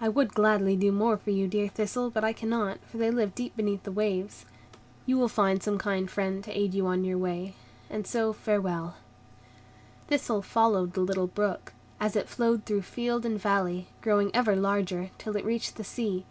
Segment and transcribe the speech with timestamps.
[0.00, 3.34] I would gladly do more for you, dear Thistle, but I cannot, for they live
[3.34, 4.46] deep beneath the waves.
[5.04, 7.54] You will find some kind friend to aid you on your way;
[7.90, 8.96] and so farewell."
[10.08, 15.10] Thistle followed the little brook, as it flowed through field and valley, growing ever larger,
[15.18, 16.24] till it reached the sea.